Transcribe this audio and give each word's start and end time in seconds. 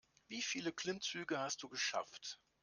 Wie 0.29 0.41
viele 0.41 0.71
Klimmzüge 0.73 1.37
hast 1.37 1.61
du 1.61 1.69
geschafft? 1.69 2.39